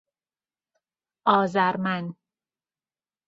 آذرمَن 1.27 2.15